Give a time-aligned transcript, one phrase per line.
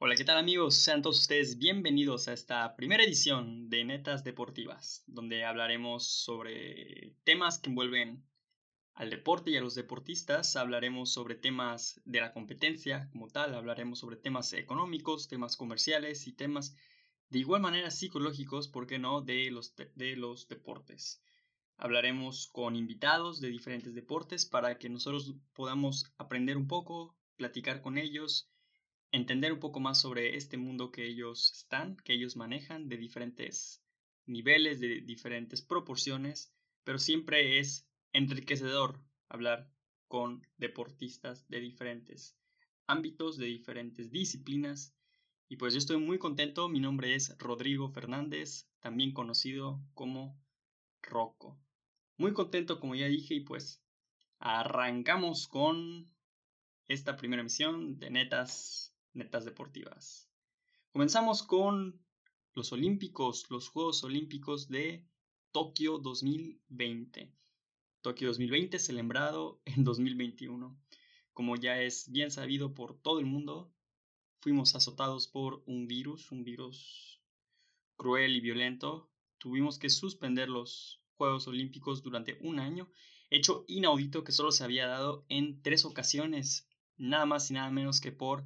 [0.00, 0.76] Hola, ¿qué tal amigos?
[0.76, 7.58] Sean todos ustedes bienvenidos a esta primera edición de Netas Deportivas, donde hablaremos sobre temas
[7.58, 8.24] que envuelven
[8.94, 13.98] al deporte y a los deportistas, hablaremos sobre temas de la competencia como tal, hablaremos
[13.98, 16.76] sobre temas económicos, temas comerciales y temas
[17.28, 21.20] de igual manera psicológicos, ¿por qué no?, de los, de los deportes.
[21.76, 27.98] Hablaremos con invitados de diferentes deportes para que nosotros podamos aprender un poco, platicar con
[27.98, 28.48] ellos,
[29.10, 33.82] entender un poco más sobre este mundo que ellos están, que ellos manejan de diferentes
[34.26, 36.52] niveles, de diferentes proporciones,
[36.84, 39.70] pero siempre es enriquecedor hablar
[40.06, 42.36] con deportistas de diferentes
[42.86, 44.94] ámbitos, de diferentes disciplinas.
[45.48, 50.38] Y pues yo estoy muy contento, mi nombre es Rodrigo Fernández, también conocido como
[51.02, 51.58] Rocco.
[52.16, 53.82] Muy contento como ya dije y pues
[54.40, 56.10] arrancamos con
[56.86, 60.30] esta primera emisión de Netas netas deportivas.
[60.92, 62.00] Comenzamos con
[62.54, 65.06] los Olímpicos, los Juegos Olímpicos de
[65.52, 67.34] Tokio 2020.
[68.00, 70.80] Tokio 2020 celebrado en 2021.
[71.34, 73.72] Como ya es bien sabido por todo el mundo,
[74.40, 77.20] fuimos azotados por un virus, un virus
[77.96, 79.10] cruel y violento.
[79.38, 82.88] Tuvimos que suspender los Juegos Olímpicos durante un año,
[83.30, 88.00] hecho inaudito que solo se había dado en tres ocasiones, nada más y nada menos
[88.00, 88.44] que por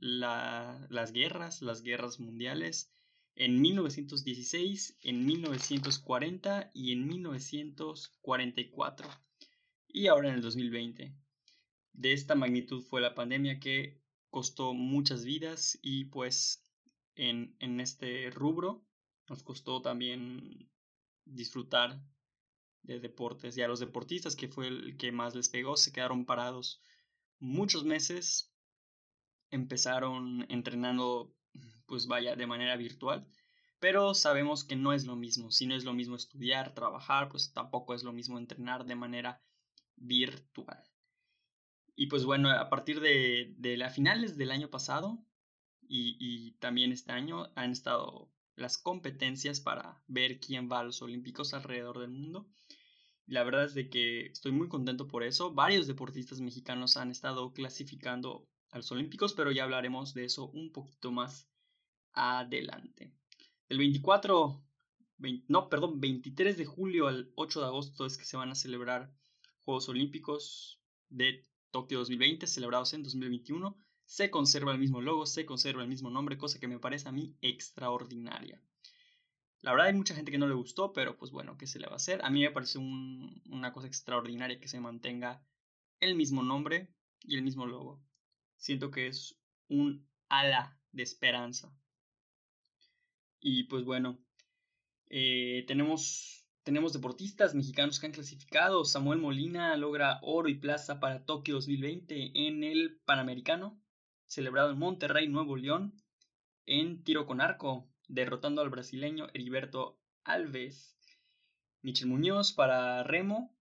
[0.00, 2.92] las guerras, las guerras mundiales,
[3.34, 9.08] en 1916, en 1940 y en 1944.
[9.88, 11.14] Y ahora en el 2020.
[11.92, 16.64] De esta magnitud fue la pandemia que costó muchas vidas y pues
[17.14, 18.84] en, en este rubro
[19.28, 20.70] nos costó también
[21.24, 22.00] disfrutar
[22.82, 26.24] de deportes y a los deportistas que fue el que más les pegó se quedaron
[26.24, 26.80] parados
[27.38, 28.52] muchos meses
[29.56, 31.34] empezaron entrenando,
[31.86, 33.26] pues vaya, de manera virtual,
[33.78, 35.50] pero sabemos que no es lo mismo.
[35.50, 39.42] Si no es lo mismo estudiar, trabajar, pues tampoco es lo mismo entrenar de manera
[39.96, 40.82] virtual.
[41.94, 45.18] Y pues bueno, a partir de, de las finales del año pasado
[45.88, 51.02] y, y también este año han estado las competencias para ver quién va a los
[51.02, 52.48] Olímpicos alrededor del mundo.
[53.26, 55.52] La verdad es de que estoy muy contento por eso.
[55.52, 61.12] Varios deportistas mexicanos han estado clasificando los Olímpicos, pero ya hablaremos de eso un poquito
[61.12, 61.48] más
[62.12, 63.12] adelante.
[63.68, 64.62] El 24,
[65.48, 69.12] no, perdón, 23 de julio al 8 de agosto es que se van a celebrar
[69.64, 73.76] Juegos Olímpicos de Tokio 2020, celebrados en 2021.
[74.04, 77.12] Se conserva el mismo logo, se conserva el mismo nombre, cosa que me parece a
[77.12, 78.62] mí extraordinaria.
[79.62, 81.86] La verdad hay mucha gente que no le gustó, pero pues bueno, ¿qué se le
[81.86, 82.24] va a hacer?
[82.24, 85.42] A mí me parece una cosa extraordinaria que se mantenga
[85.98, 86.94] el mismo nombre
[87.24, 88.05] y el mismo logo
[88.66, 89.38] siento que es
[89.68, 91.72] un ala de esperanza.
[93.40, 94.18] Y pues bueno,
[95.08, 98.84] eh, tenemos, tenemos deportistas mexicanos que han clasificado.
[98.84, 103.80] Samuel Molina logra oro y plaza para Tokio 2020 en el Panamericano,
[104.26, 105.94] celebrado en Monterrey, Nuevo León,
[106.66, 110.98] en tiro con arco, derrotando al brasileño Heriberto Alves.
[111.82, 113.56] Michel Muñoz para remo,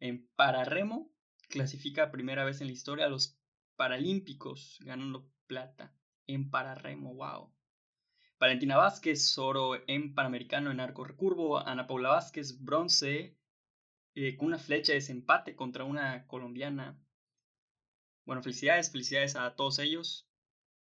[0.00, 1.12] en para remo,
[1.50, 3.37] clasifica primera vez en la historia a los
[3.78, 5.94] Paralímpicos, ganando plata
[6.26, 7.54] en pararremo, wow.
[8.40, 11.58] Valentina Vázquez, oro en Panamericano en arco recurvo.
[11.58, 13.38] Ana Paula Vázquez, bronce
[14.16, 17.00] eh, con una flecha de desempate contra una colombiana.
[18.24, 20.28] Bueno, felicidades, felicidades a todos ellos,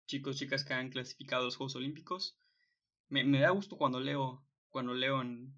[0.06, 2.38] chicos, chicas que han clasificado los Juegos Olímpicos.
[3.10, 5.52] Me, da gusto cuando leo, cuando leo en,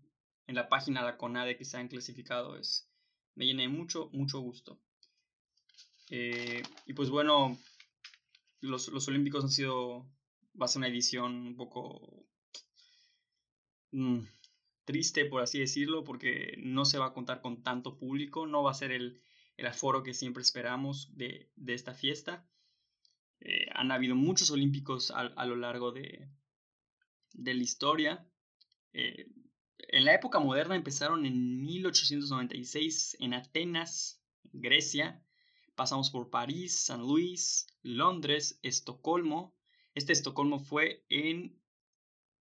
[0.47, 2.55] la página la CONADE que se han clasificado.
[2.55, 2.89] Es,
[3.35, 4.79] me llena de mucho, mucho gusto.
[6.09, 7.57] Eh, y pues bueno,
[8.61, 10.05] los, los, Olímpicos han sido,
[10.59, 12.27] va a ser una edición un poco
[13.91, 14.19] mm,
[14.85, 18.71] triste, por así decirlo, porque no se va a contar con tanto público, no va
[18.71, 19.21] a ser el,
[19.57, 22.47] el aforo que siempre esperamos de, de esta fiesta.
[23.39, 26.27] Eh, han habido muchos Olímpicos a, a lo largo de,
[27.33, 28.27] de la historia.
[28.93, 29.27] Eh,
[29.77, 35.24] en la época moderna empezaron en 1896 en Atenas, Grecia,
[35.75, 39.55] pasamos por París, San Luis, Londres, Estocolmo.
[39.93, 41.61] Este Estocolmo fue en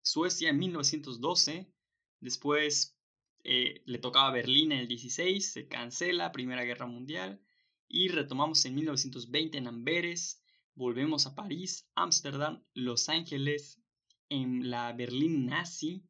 [0.02, 1.72] Suecia en 1912.
[2.20, 2.96] Después
[3.42, 7.40] eh, le tocaba Berlín en el 16, se cancela Primera Guerra Mundial
[7.88, 10.42] y retomamos en 1920 en Amberes,
[10.74, 13.80] volvemos a París, Ámsterdam, Los Ángeles,
[14.30, 16.02] en la Berlín nazi,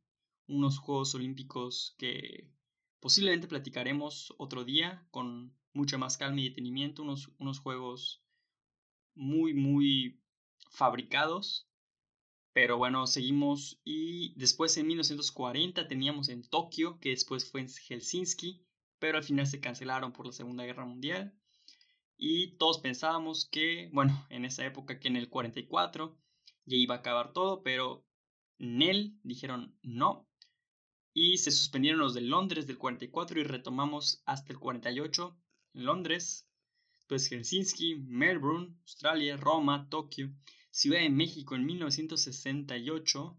[0.46, 2.48] unos Juegos Olímpicos que
[3.00, 8.24] posiblemente platicaremos otro día con mucha más calma y detenimiento, unos, unos juegos
[9.14, 10.20] muy, muy
[10.70, 11.68] fabricados.
[12.52, 18.64] Pero bueno, seguimos y después en 1940 teníamos en Tokio, que después fue en Helsinki,
[19.00, 21.36] pero al final se cancelaron por la Segunda Guerra Mundial.
[22.16, 26.16] Y todos pensábamos que, bueno, en esa época que en el 44
[26.64, 28.06] ya iba a acabar todo, pero
[28.58, 30.28] Nel dijeron no.
[31.12, 35.36] Y se suspendieron los de Londres del 44 y retomamos hasta el 48
[35.74, 36.48] Londres,
[37.08, 40.32] pues Helsinki, Melbourne, Australia, Roma, Tokio,
[40.70, 43.36] Ciudad de México en 1968,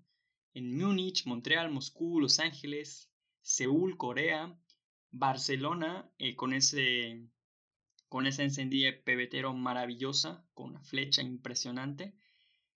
[0.53, 3.09] en Múnich, Montreal, Moscú, Los Ángeles,
[3.41, 4.57] Seúl, Corea,
[5.11, 7.27] Barcelona, eh, con ese
[8.09, 12.13] con esa encendida de pebetero maravillosa, con una flecha impresionante,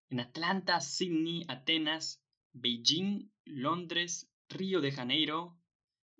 [0.10, 2.22] en Atlanta, Sydney, Atenas,
[2.52, 5.59] Beijing, Londres, Río de Janeiro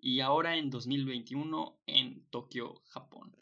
[0.00, 3.36] y ahora en 2021 en Tokio, Japón.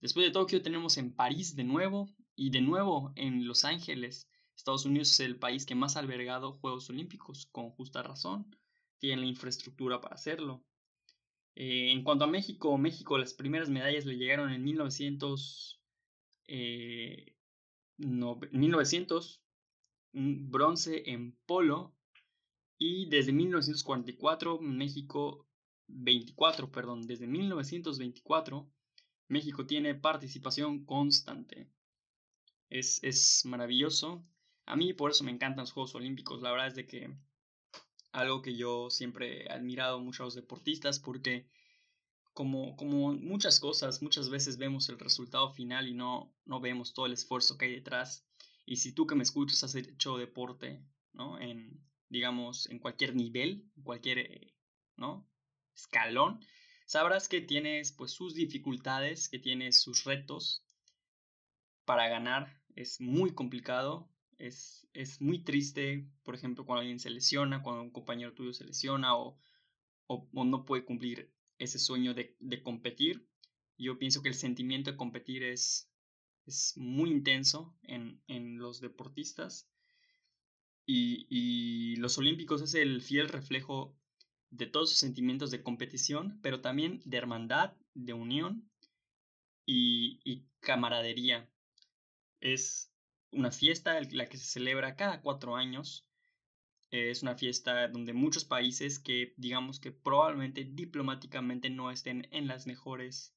[0.00, 4.28] Después de Tokio tenemos en París de nuevo y de nuevo en Los Ángeles.
[4.56, 8.56] Estados Unidos es el país que más ha albergado Juegos Olímpicos, con justa razón.
[8.98, 10.64] Tiene la infraestructura para hacerlo.
[11.54, 15.80] Eh, en cuanto a México, México las primeras medallas le llegaron en 1900,
[17.98, 19.42] 1900
[20.12, 21.94] bronce en polo
[22.78, 25.46] y desde 1944 México
[25.88, 28.70] 24, perdón, desde 1924
[29.28, 31.70] México tiene participación constante.
[32.68, 34.24] Es, es maravilloso.
[34.66, 36.42] A mí por eso me encantan los Juegos Olímpicos.
[36.42, 37.16] La verdad es de que
[38.12, 41.48] algo que yo siempre he admirado mucho a los deportistas porque
[42.34, 47.06] como, como muchas cosas, muchas veces vemos el resultado final y no, no vemos todo
[47.06, 48.26] el esfuerzo que hay detrás.
[48.64, 51.40] Y si tú que me escuchas has hecho deporte, ¿no?
[51.40, 54.54] En, digamos, en cualquier nivel, cualquier,
[54.96, 55.28] ¿no?
[55.74, 56.40] Escalón,
[56.86, 60.64] sabrás que tienes pues sus dificultades, que tienes sus retos
[61.84, 62.60] para ganar.
[62.74, 64.08] Es muy complicado,
[64.38, 68.64] es, es muy triste, por ejemplo, cuando alguien se lesiona, cuando un compañero tuyo se
[68.64, 69.38] lesiona o,
[70.06, 73.26] o, no puede cumplir ese sueño de, de, competir.
[73.78, 75.90] Yo pienso que el sentimiento de competir es,
[76.46, 79.68] es muy intenso en, en los deportistas
[80.84, 83.96] y, y, los Olímpicos es el fiel reflejo
[84.52, 88.70] de todos sus sentimientos de competición, pero también de hermandad, de unión
[89.66, 91.50] y, camaradería.
[92.40, 92.92] Es
[93.32, 96.06] una fiesta la que se celebra cada cuatro años.
[96.90, 102.66] Es una fiesta donde muchos países que digamos que probablemente diplomáticamente no estén en las
[102.66, 103.34] mejores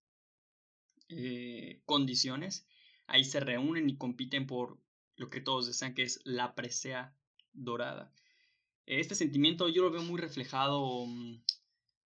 [1.07, 2.67] eh, condiciones,
[3.07, 4.77] ahí se reúnen y compiten por
[5.15, 7.15] lo que todos desean que es la presea
[7.53, 8.13] dorada.
[8.85, 11.41] Este sentimiento yo lo veo muy reflejado, mm,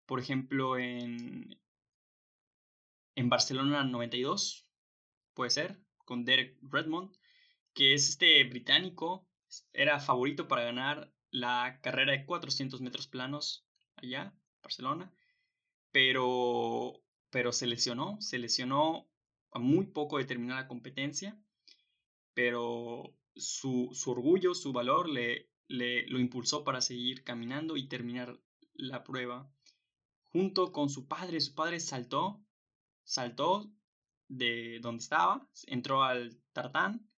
[0.05, 1.59] por ejemplo, en,
[3.15, 4.65] en Barcelona 92,
[5.33, 7.15] puede ser, con Derek Redmond,
[7.73, 9.27] que es este británico,
[9.73, 13.67] era favorito para ganar la carrera de 400 metros planos
[13.97, 14.33] allá,
[14.63, 15.11] Barcelona,
[15.91, 19.09] pero, pero se lesionó, se lesionó
[19.51, 21.37] a muy poco de terminar la competencia,
[22.33, 28.37] pero su, su orgullo, su valor le, le, lo impulsó para seguir caminando y terminar
[28.73, 29.49] la prueba.
[30.31, 32.43] Junto con su padre, su padre saltó,
[33.03, 33.71] saltó
[34.27, 37.09] de donde estaba, entró al tartán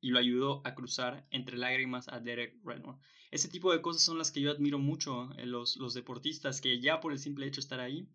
[0.00, 3.00] y lo ayudó a cruzar entre lágrimas a Derek Redmond.
[3.30, 7.00] Ese tipo de cosas son las que yo admiro mucho los, los deportistas, que ya
[7.00, 8.08] por el simple hecho de estar ahí,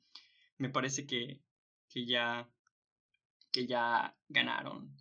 [0.57, 1.41] me parece que,
[1.89, 2.49] que, ya,
[3.51, 4.95] que ya ganaron.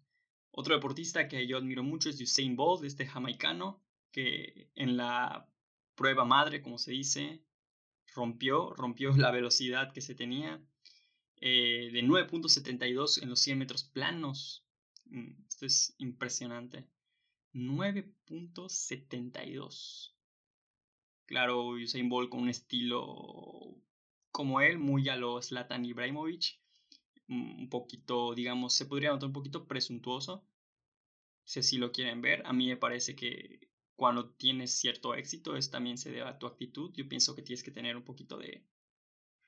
[0.51, 5.47] Otro deportista que yo admiro mucho es Usain Bolt, este jamaicano, que en la
[5.95, 7.43] prueba madre, como se dice,
[8.15, 10.63] rompió, rompió la velocidad que se tenía
[11.41, 14.65] eh, de 9.72 en los 100 metros planos.
[15.07, 16.87] Mm, esto es impresionante.
[17.55, 20.15] 9.72.
[21.27, 23.77] Claro, Usain Bolt con un estilo
[24.31, 26.61] como él, muy a lo Zlatan Ibrahimovic.
[27.29, 30.45] Mm, un poquito, digamos, se podría notar un poquito presuntuoso.
[31.45, 32.43] Si así lo quieren ver.
[32.47, 33.70] A mí me parece que
[34.01, 36.91] cuando tienes cierto éxito, es también se debe a tu actitud.
[36.95, 38.65] Yo pienso que tienes que tener un poquito de,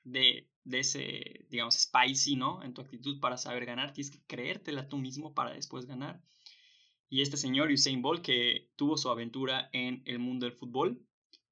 [0.03, 2.61] de, de ese, digamos, spicy, ¿no?
[2.61, 3.93] En tu actitud para saber ganar.
[3.93, 6.21] Tienes que creértela tú mismo para después ganar.
[7.09, 11.03] Y este señor Usain Bolt que tuvo su aventura en el mundo del fútbol,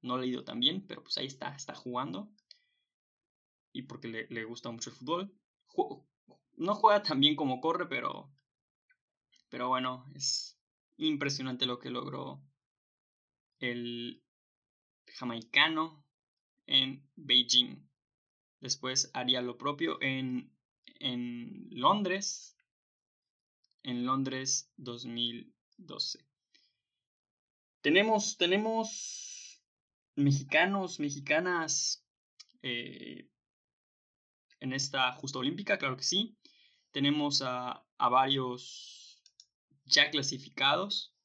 [0.03, 2.29] no lo he leído tan bien, pero pues ahí está, está jugando.
[3.73, 5.33] Y porque le, le gusta mucho el fútbol.
[6.55, 8.31] no juega tan bien como corre, pero,
[9.49, 10.55] pero bueno, es
[10.97, 12.43] impresionante lo que logró
[13.61, 14.21] el
[15.07, 16.05] jamaicano
[16.67, 17.77] en Beijing.
[18.59, 20.53] Después haría lo propio en,
[20.99, 22.57] en Londres,
[23.83, 26.25] en Londres 2012.
[27.81, 29.63] Tenemos, tenemos
[30.15, 32.05] mexicanos, mexicanas
[32.61, 33.27] eh,
[34.59, 36.37] en esta justa olímpica, claro que sí.
[36.91, 39.21] Tenemos a, varios
[39.85, 41.15] ya clasificados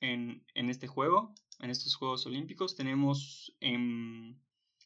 [0.00, 2.76] en, este juego, en estos Juegos Olímpicos.
[2.76, 3.56] Tenemos,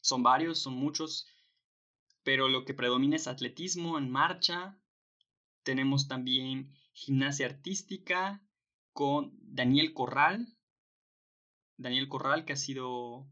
[0.01, 1.27] son varios, son muchos,
[2.23, 4.79] pero lo que predomina es atletismo en marcha.
[5.65, 8.43] Tenemos también gimnasia artística
[8.93, 10.47] con Daniel Corral.
[11.77, 13.27] Daniel Corral que ha sido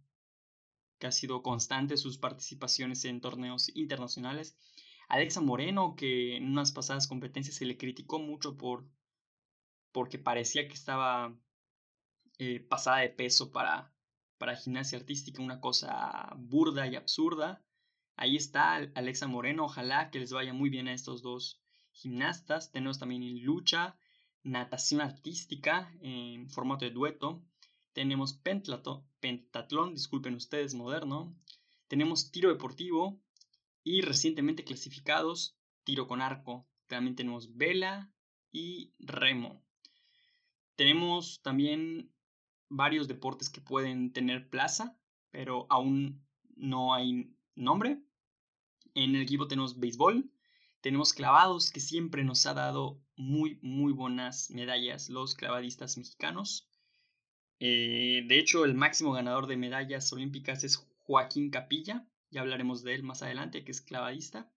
[0.99, 4.57] que ha sido constante sus participaciones en torneos internacionales.
[5.09, 8.89] Alexa Moreno, que en unas pasadas competencias se le criticó mucho por
[9.93, 11.37] porque parecía que estaba
[12.39, 13.93] eh, pasada de peso para,
[14.39, 17.65] para gimnasia artística, una cosa burda y absurda.
[18.17, 21.61] Ahí está Alexa Moreno, ojalá que les vaya muy bien a estos dos
[21.93, 22.71] gimnastas.
[22.71, 23.97] Tenemos también lucha,
[24.43, 27.43] natación artística en formato de dueto.
[27.93, 31.37] Tenemos pentatlón, disculpen ustedes, moderno.
[31.89, 33.21] Tenemos tiro deportivo
[33.83, 36.67] y recientemente clasificados tiro con arco.
[36.87, 38.11] También tenemos vela
[38.51, 39.65] y remo.
[40.77, 42.14] Tenemos también
[42.69, 44.97] varios deportes que pueden tener plaza,
[45.31, 46.25] pero aún
[46.57, 48.01] no hay nombre.
[48.95, 50.31] En el equipo tenemos béisbol,
[50.81, 56.69] tenemos clavados que siempre nos ha dado muy, muy buenas medallas los clavadistas mexicanos.
[57.59, 62.95] Eh, de hecho, el máximo ganador de medallas olímpicas es Joaquín Capilla, ya hablaremos de
[62.95, 64.51] él más adelante, que es clavadista.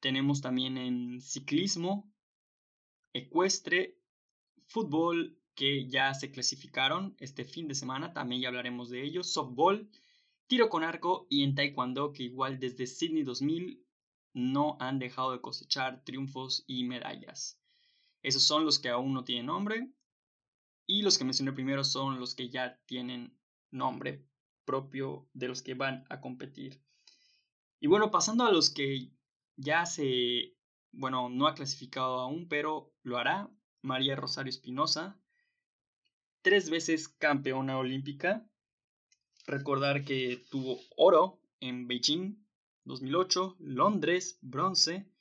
[0.00, 2.12] Tenemos también en ciclismo,
[3.12, 3.98] ecuestre,
[4.66, 9.90] fútbol, que ya se clasificaron este fin de semana, también ya hablaremos de ellos, softball,
[10.46, 13.84] tiro con arco y en taekwondo, que igual desde Sydney 2000
[14.34, 17.60] no han dejado de cosechar triunfos y medallas.
[18.22, 19.90] Esos son los que aún no tienen nombre.
[20.86, 23.36] Y los que mencioné primero son los que ya tienen
[23.72, 24.24] nombre
[24.64, 26.80] propio de los que van a competir.
[27.80, 29.10] Y bueno, pasando a los que
[29.56, 30.56] ya se,
[30.92, 33.50] bueno, no ha clasificado aún, pero lo hará,
[33.82, 35.20] María Rosario Espinosa,
[36.48, 38.42] tres veces campeona olímpica.
[39.46, 42.42] Recordar que tuvo oro en Beijing
[42.84, 45.12] 2008, Londres, bronce,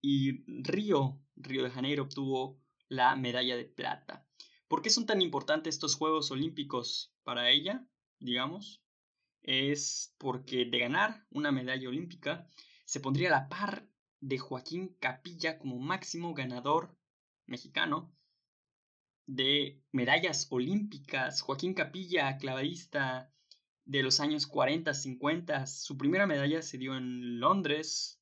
[0.00, 4.28] y Río, Río de Janeiro obtuvo la medalla de plata.
[4.68, 7.84] ¿Por qué son tan importantes estos Juegos Olímpicos para ella,
[8.20, 8.80] digamos?
[9.42, 12.48] Es porque de ganar una medalla olímpica
[12.84, 13.88] se pondría a la par
[14.20, 16.96] de Joaquín Capilla como máximo ganador
[17.44, 18.14] mexicano
[19.26, 21.40] de medallas olímpicas.
[21.40, 23.32] Joaquín Capilla, clavadista
[23.84, 28.20] de los años 40, 50, su primera medalla se dio en Londres,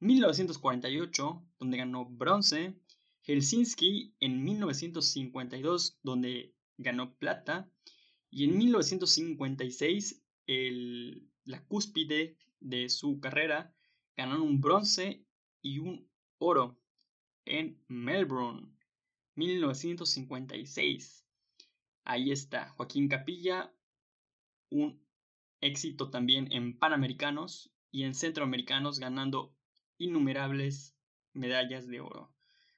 [0.00, 2.74] 1948, donde ganó bronce,
[3.22, 7.70] Helsinki en 1952, donde ganó plata,
[8.30, 13.74] y en 1956, el, la cúspide de su carrera,
[14.16, 15.24] ganó un bronce
[15.62, 16.80] y un oro
[17.44, 18.77] en Melbourne,
[19.38, 21.24] 1956.
[22.04, 23.72] Ahí está, Joaquín Capilla,
[24.68, 25.00] un
[25.60, 29.54] éxito también en Panamericanos y en Centroamericanos, ganando
[29.96, 30.96] innumerables
[31.32, 32.34] medallas de oro.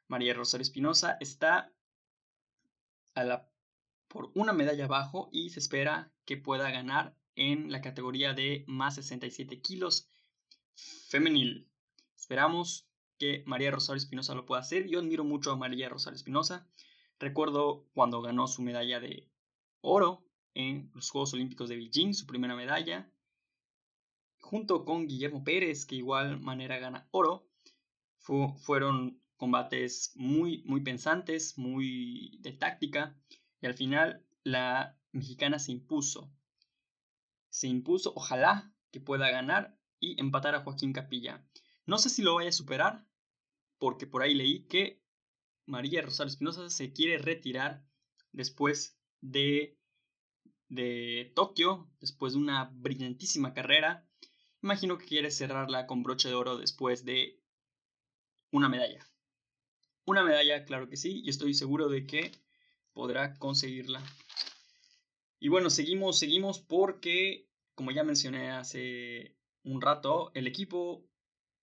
[0.06, 1.72] María Rosario Espinosa está
[3.14, 3.50] a la,
[4.08, 8.96] por una medalla abajo y se espera que pueda ganar en la categoría de más
[8.96, 10.08] 67 kilos
[10.74, 11.70] femenil.
[12.16, 12.89] Esperamos
[13.20, 14.88] que María Rosario Espinosa lo pueda hacer.
[14.88, 16.66] Yo admiro mucho a María Rosario Espinosa.
[17.20, 19.28] Recuerdo cuando ganó su medalla de
[19.82, 20.24] oro
[20.54, 23.12] en los Juegos Olímpicos de Beijing, su primera medalla,
[24.40, 27.46] junto con Guillermo Pérez, que igual manera gana oro.
[28.18, 33.14] fueron combates muy, muy pensantes, muy de táctica,
[33.60, 36.32] y al final la mexicana se impuso.
[37.50, 41.44] Se impuso, ojalá que pueda ganar y empatar a Joaquín Capilla.
[41.84, 43.09] No sé si lo vaya a superar,
[43.80, 45.02] porque por ahí leí que
[45.66, 47.82] María Rosario Espinosa se quiere retirar
[48.30, 49.78] después de,
[50.68, 54.06] de Tokio, después de una brillantísima carrera.
[54.62, 57.40] Imagino que quiere cerrarla con broche de oro después de
[58.52, 59.04] una medalla.
[60.04, 62.32] Una medalla, claro que sí, y estoy seguro de que
[62.92, 64.02] podrá conseguirla.
[65.38, 71.09] Y bueno, seguimos, seguimos porque, como ya mencioné hace un rato, el equipo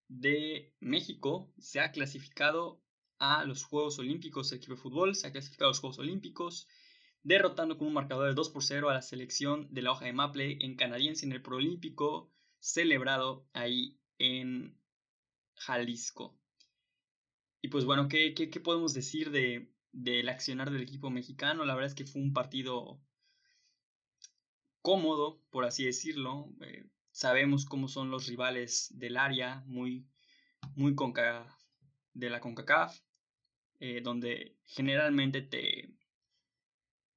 [0.07, 2.81] de México se ha clasificado
[3.19, 6.67] a los Juegos Olímpicos, el equipo de fútbol se ha clasificado a los Juegos Olímpicos,
[7.23, 10.13] derrotando con un marcador de 2 por 0 a la selección de la hoja de
[10.13, 14.79] Maple en canadiense en el Proolímpico celebrado ahí en
[15.55, 16.39] Jalisco.
[17.61, 21.65] Y pues bueno, ¿qué, qué, podemos decir de, del accionar del equipo mexicano.
[21.65, 23.01] La verdad es que fue un partido
[24.81, 26.53] cómodo, por así decirlo.
[26.61, 26.87] Eh,
[27.17, 30.05] sabemos cómo son los rivales del área, muy,
[30.75, 31.57] muy conca,
[32.13, 32.99] de la CONCACAF,
[33.79, 35.95] eh, donde generalmente te,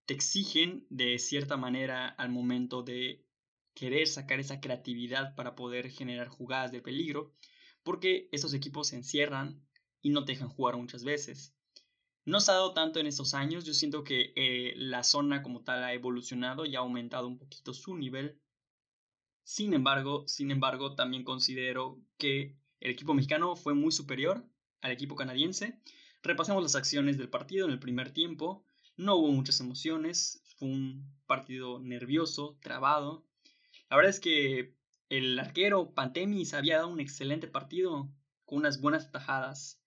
[0.07, 3.27] te exigen de cierta manera al momento de
[3.75, 7.35] querer sacar esa creatividad para poder generar jugadas de peligro,
[7.83, 9.63] porque esos equipos se encierran
[10.01, 11.55] y no te dejan jugar muchas veces.
[12.25, 15.63] No se ha dado tanto en estos años, yo siento que eh, la zona como
[15.63, 18.41] tal ha evolucionado y ha aumentado un poquito su nivel.
[19.43, 24.45] Sin embargo, sin embargo, también considero que el equipo mexicano fue muy superior
[24.81, 25.79] al equipo canadiense.
[26.23, 28.65] Repasamos las acciones del partido en el primer tiempo.
[28.97, 33.27] No hubo muchas emociones, fue un partido nervioso, trabado.
[33.89, 34.75] La verdad es que
[35.09, 38.13] el arquero Pantemis había dado un excelente partido
[38.45, 39.81] con unas buenas tajadas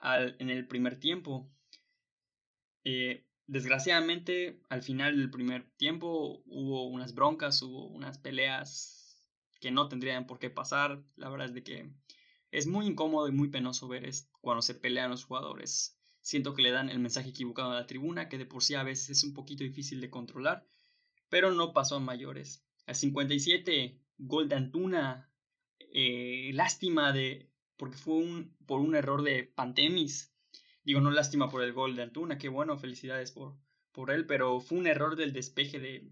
[0.00, 1.50] en el primer tiempo.
[2.84, 9.24] Eh, desgraciadamente, al final del primer tiempo hubo unas broncas, hubo unas peleas
[9.60, 11.02] que no tendrían por qué pasar.
[11.16, 11.90] La verdad es de que
[12.50, 14.08] es muy incómodo y muy penoso ver
[14.40, 15.98] cuando se pelean los jugadores.
[16.20, 18.82] Siento que le dan el mensaje equivocado a la tribuna, que de por sí a
[18.82, 20.66] veces es un poquito difícil de controlar,
[21.28, 22.64] pero no pasó a mayores.
[22.86, 25.30] Al 57, gol de Antuna.
[25.78, 27.50] Eh, lástima de.
[27.76, 30.32] porque fue un, por un error de Pantemis.
[30.86, 33.56] Digo, no lástima por el gol de Antuna, qué bueno, felicidades por,
[33.92, 36.08] por él, pero fue un error del despeje de,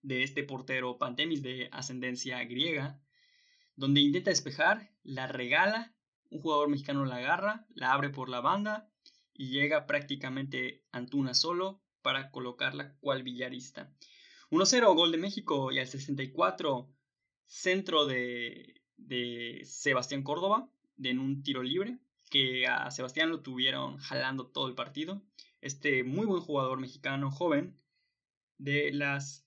[0.00, 2.98] de este portero Pantemis de ascendencia griega
[3.76, 5.94] donde intenta despejar, la regala,
[6.30, 8.90] un jugador mexicano la agarra, la abre por la banda
[9.34, 13.92] y llega prácticamente Antuna solo para colocarla cual villarista.
[14.50, 16.90] 1-0, gol de México y al 64,
[17.44, 20.70] centro de, de Sebastián Córdoba
[21.02, 21.98] en un tiro libre,
[22.30, 25.22] que a Sebastián lo tuvieron jalando todo el partido.
[25.60, 27.80] Este muy buen jugador mexicano joven
[28.58, 29.46] de las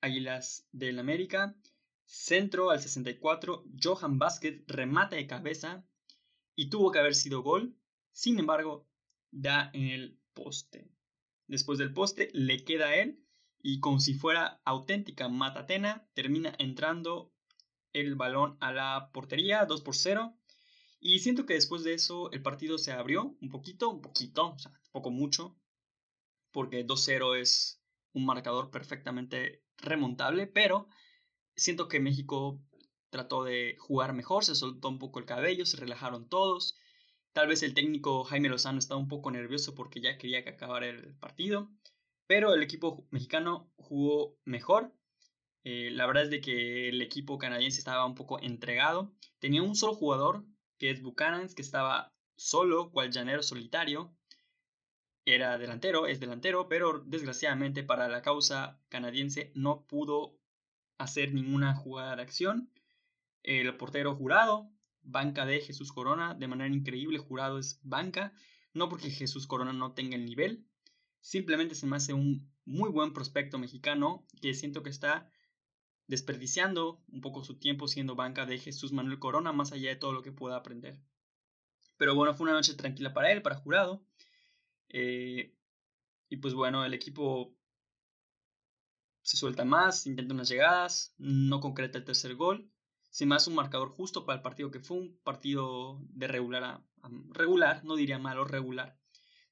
[0.00, 1.56] Águilas del América
[2.08, 5.86] Centro al 64, Johan Vázquez remata de cabeza
[6.56, 7.76] y tuvo que haber sido gol.
[8.12, 8.88] Sin embargo,
[9.30, 10.90] da en el poste.
[11.48, 13.22] Después del poste le queda a él
[13.60, 17.30] y como si fuera auténtica matatena, termina entrando
[17.92, 20.34] el balón a la portería 2 por 0.
[21.00, 24.58] Y siento que después de eso el partido se abrió un poquito, un poquito, o
[24.58, 25.56] sea, poco mucho,
[26.50, 27.80] porque 2-0 es
[28.12, 30.88] un marcador perfectamente remontable, pero
[31.58, 32.62] Siento que México
[33.10, 36.76] trató de jugar mejor, se soltó un poco el cabello, se relajaron todos.
[37.32, 40.86] Tal vez el técnico Jaime Lozano estaba un poco nervioso porque ya quería que acabara
[40.86, 41.68] el partido,
[42.28, 44.94] pero el equipo mexicano jugó mejor.
[45.64, 49.12] Eh, la verdad es de que el equipo canadiense estaba un poco entregado.
[49.40, 50.44] Tenía un solo jugador,
[50.78, 54.14] que es Buchanan, que estaba solo, cual llanero solitario.
[55.24, 60.38] Era delantero, es delantero, pero desgraciadamente para la causa canadiense no pudo
[60.96, 62.70] hacer ninguna jugada de acción.
[63.42, 64.70] El portero jurado,
[65.02, 68.32] banca de Jesús Corona, de manera increíble, jurado es banca,
[68.72, 70.66] no porque Jesús Corona no tenga el nivel,
[71.20, 75.30] simplemente se me hace un muy buen prospecto mexicano que siento que está
[76.08, 80.12] desperdiciando un poco su tiempo siendo banca de Jesús Manuel Corona, más allá de todo
[80.12, 80.98] lo que pueda aprender.
[81.96, 84.02] Pero bueno, fue una noche tranquila para él, para jurado.
[84.88, 85.54] Eh,
[86.30, 87.54] y pues bueno, el equipo
[89.22, 92.70] se suelta más, intenta unas llegadas, no concreta el tercer gol.
[93.10, 96.64] Se me hace un marcador justo para el partido que fue un partido de regular
[96.64, 96.84] a,
[97.30, 98.98] regular, no diría malo, regular,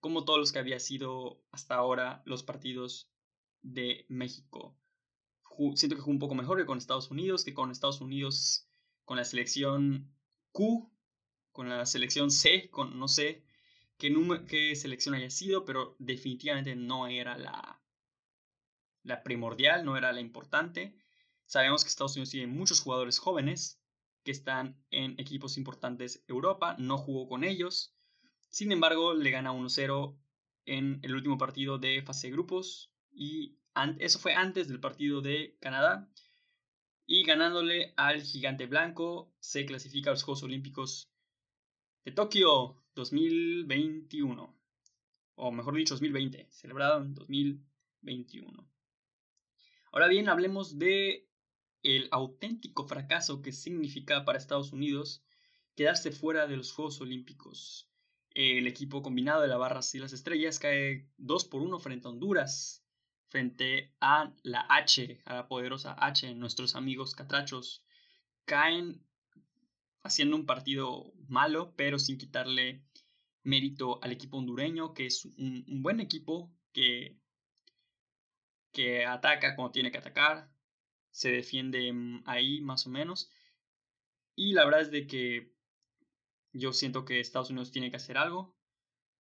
[0.01, 3.11] como todos los que había sido hasta ahora los partidos
[3.63, 4.79] de México.
[5.75, 8.69] Siento que fue un poco mejor que con Estados Unidos, que con Estados Unidos,
[9.05, 10.13] con la selección
[10.53, 10.91] Q,
[11.53, 13.45] con la selección C, con no sé
[13.99, 14.13] qué,
[14.49, 17.81] qué selección haya sido, pero definitivamente no era la,
[19.03, 20.95] la primordial, no era la importante.
[21.47, 23.81] Sabemos que Estados Unidos tiene muchos jugadores jóvenes
[24.25, 27.95] que están en equipos importantes Europa, no jugó con ellos.
[28.51, 30.19] Sin embargo, le gana 1-0
[30.67, 33.57] en el último partido de fase de grupos y
[33.99, 36.09] eso fue antes del partido de Canadá.
[37.07, 41.09] Y ganándole al gigante blanco, se clasifica a los Juegos Olímpicos
[42.05, 44.57] de Tokio 2021.
[45.37, 48.69] O mejor dicho, 2020, celebrado en 2021.
[49.93, 51.29] Ahora bien, hablemos de
[51.83, 55.23] el auténtico fracaso que significa para Estados Unidos
[55.77, 57.89] quedarse fuera de los Juegos Olímpicos.
[58.31, 62.11] El equipo combinado de la Barra y las Estrellas cae 2 por 1 frente a
[62.11, 62.86] Honduras,
[63.29, 67.85] frente a la H, a la poderosa H, nuestros amigos catrachos.
[68.45, 69.05] Caen
[70.03, 72.85] haciendo un partido malo, pero sin quitarle
[73.43, 77.19] mérito al equipo hondureño, que es un, buen equipo que,
[78.73, 80.51] que ataca cuando tiene que atacar,
[81.11, 83.31] se defiende mm, ahí más o menos.
[84.35, 85.53] Y la verdad es de que
[86.53, 88.57] yo siento que Estados Unidos tiene que hacer algo,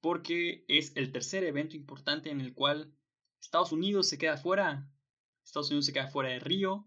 [0.01, 2.93] porque es el tercer evento importante en el cual
[3.41, 4.91] Estados Unidos se queda fuera.
[5.45, 6.87] Estados Unidos se queda fuera de Río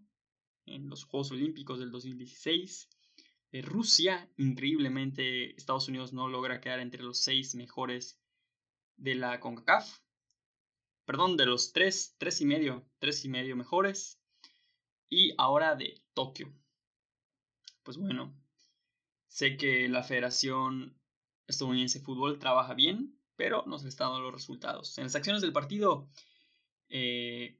[0.66, 2.88] en los Juegos Olímpicos del 2016.
[3.52, 8.20] De Rusia, increíblemente, Estados Unidos no logra quedar entre los seis mejores
[8.96, 9.98] de la CONCACAF.
[11.04, 14.20] Perdón, de los tres, tres y medio, tres y medio mejores.
[15.08, 16.54] Y ahora de Tokio.
[17.82, 18.32] Pues bueno,
[19.26, 20.96] sé que la Federación
[21.48, 24.96] Estadounidense de Fútbol trabaja bien, pero no se están dando los resultados.
[24.98, 26.08] En las acciones del partido,
[26.90, 27.58] eh,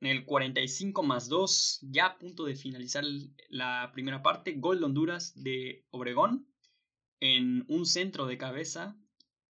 [0.00, 3.04] en el 45 más 2, ya a punto de finalizar
[3.48, 6.46] la primera parte, gol de Honduras de Obregón
[7.20, 8.98] en un centro de cabeza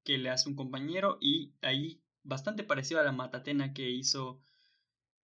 [0.04, 4.42] que le hace un compañero y ahí bastante parecido a la matatena que hizo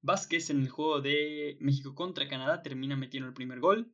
[0.02, 3.92] Vázquez en el juego de México contra Canadá, termina metiendo el primer gol.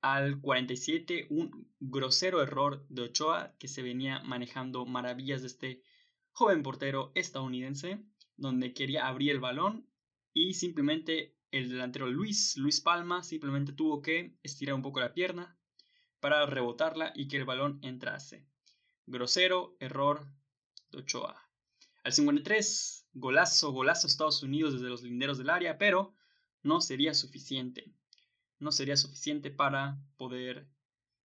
[0.00, 5.82] Al 47, un grosero error de Ochoa que se venía manejando maravillas de este
[6.30, 8.04] joven portero estadounidense
[8.36, 9.88] donde quería abrir el balón
[10.32, 15.56] y simplemente el delantero Luis, Luis Palma, simplemente tuvo que estirar un poco la pierna
[16.18, 18.48] para rebotarla y que el balón entrase.
[19.06, 20.26] Grosero, error
[20.90, 21.40] de Ochoa.
[22.02, 26.14] Al 53, golazo, golazo Estados Unidos desde los linderos del área, pero
[26.62, 27.94] no sería suficiente.
[28.58, 30.68] No sería suficiente para poder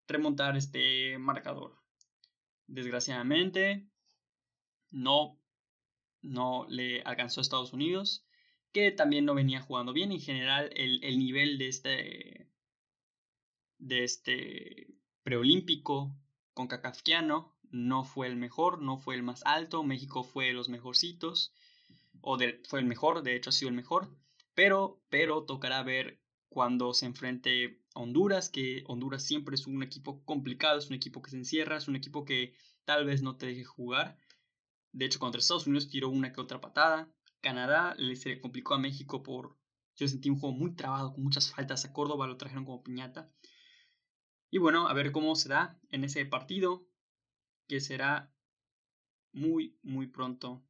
[0.08, 1.82] remontar este marcador.
[2.68, 3.90] Desgraciadamente,
[4.92, 5.40] no
[6.22, 8.26] no le alcanzó a Estados Unidos,
[8.72, 10.12] que también no venía jugando bien.
[10.12, 12.50] En general, el, nivel de este,
[13.78, 14.88] de este
[15.24, 16.16] preolímpico
[16.54, 19.84] con Cacafquiano no fue el mejor, no fue el más alto.
[19.84, 21.54] México fue de los mejorcitos,
[22.22, 24.10] o fue el mejor, de hecho ha sido el mejor.
[24.54, 30.24] Pero, pero tocará ver cuando se enfrente a Honduras, que Honduras siempre es un equipo
[30.26, 32.54] complicado, es un equipo que se encierra, es un equipo que
[32.86, 34.18] tal vez no te deje jugar.
[34.92, 37.10] De hecho, contra Estados Unidos tiró una que otra patada.
[37.42, 39.58] Canadá le se complicó a México por...
[39.96, 41.86] Yo sentí un juego muy trabado, con muchas faltas.
[41.86, 43.30] A Córdoba lo trajeron como piñata.
[44.50, 46.88] Y bueno, a ver cómo se da en ese partido,
[47.68, 48.34] que será
[49.32, 50.64] muy, muy pronto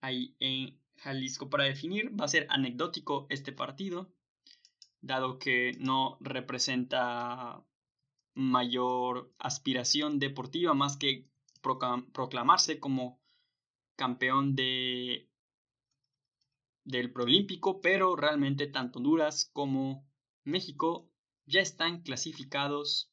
[0.00, 1.50] ahí en Jalisco.
[1.50, 4.12] Para definir, va a ser anecdótico este partido,
[5.00, 7.62] dado que no representa
[8.34, 11.28] mayor aspiración deportiva más que
[12.12, 13.20] proclamarse como
[13.96, 15.28] campeón de,
[16.84, 20.06] del Proolímpico, pero realmente tanto Honduras como
[20.44, 21.10] México
[21.46, 23.10] ya están clasificados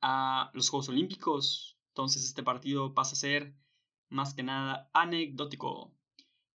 [0.00, 1.78] a los Juegos Olímpicos.
[1.90, 3.54] Entonces este partido pasa a ser
[4.08, 5.92] más que nada anecdótico.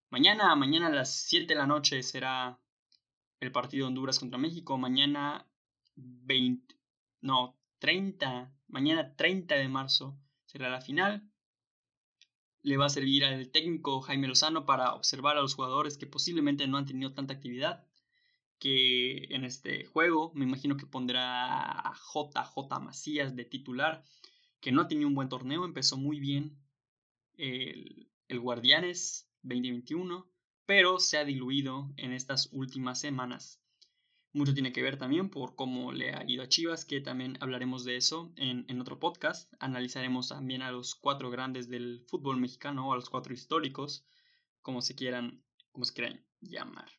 [0.09, 2.59] Mañana, mañana a las 7 de la noche será
[3.39, 4.77] el partido Honduras contra México.
[4.77, 5.47] Mañana
[5.95, 6.75] 20,
[7.21, 10.17] no, 30, mañana 30 de marzo
[10.53, 11.27] será la final.
[12.61, 16.67] Le va a servir al técnico Jaime Lozano para observar a los jugadores que posiblemente
[16.67, 17.85] no han tenido tanta actividad
[18.59, 20.31] que en este juego.
[20.35, 24.03] Me imagino que pondrá a JJ Macías de titular,
[24.61, 26.57] que no ha tenido un buen torneo, empezó muy bien
[27.35, 30.29] el, el Guardianes 2021,
[30.65, 33.62] pero se ha diluido en estas últimas semanas.
[34.35, 37.85] Mucho tiene que ver también por cómo le ha ido a Chivas, que también hablaremos
[37.85, 39.53] de eso en, otro podcast.
[39.59, 44.07] Analizaremos también a los cuatro grandes del fútbol mexicano a los cuatro históricos,
[44.63, 46.89] como se quieran, como se quieran llamar.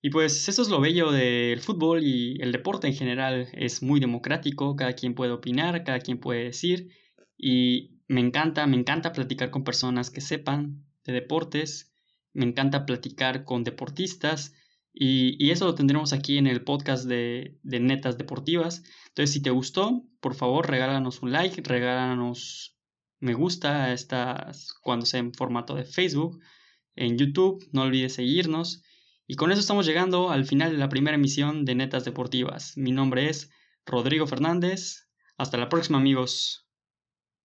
[0.00, 3.48] Y pues eso es lo bello del fútbol y el deporte en general.
[3.52, 6.88] Es muy democrático, cada quien puede opinar, cada quien puede decir.
[7.36, 11.92] Y me encanta, me encanta platicar con personas que sepan de deportes.
[12.32, 14.54] Me encanta platicar con deportistas
[14.94, 18.84] y, eso lo tendremos aquí en el podcast de, Netas Deportivas.
[19.08, 22.76] Entonces, si te gustó, por favor, regálanos un like, regálanos
[23.18, 26.40] me gusta estas, cuando sea en formato de Facebook,
[26.94, 27.66] en YouTube.
[27.72, 28.82] No olvides seguirnos.
[29.26, 32.76] Y con eso estamos llegando al final de la primera emisión de Netas Deportivas.
[32.76, 33.50] Mi nombre es
[33.86, 35.08] Rodrigo Fernández.
[35.38, 36.63] Hasta la próxima, amigos.